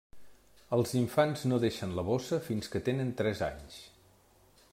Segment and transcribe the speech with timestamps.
[0.77, 3.79] Els infants no deixen la bossa fins que tenen tres anys.